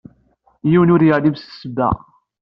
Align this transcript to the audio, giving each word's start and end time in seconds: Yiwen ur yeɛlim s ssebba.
Yiwen 0.69 0.93
ur 0.93 1.01
yeɛlim 1.03 1.35
s 1.37 1.41
ssebba. 1.47 1.89